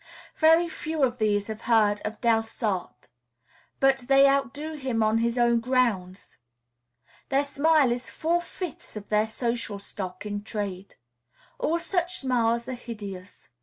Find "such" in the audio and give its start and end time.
11.77-12.17